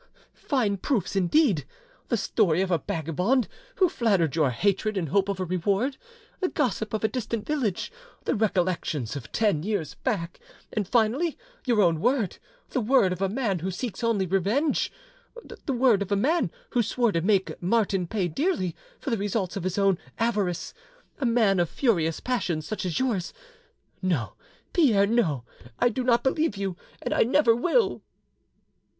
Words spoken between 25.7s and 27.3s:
I do not believe you, and I